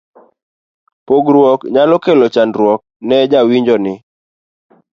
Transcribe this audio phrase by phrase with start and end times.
[1.05, 3.93] pogruok nyalo kelo chandruok ne jawinjo ni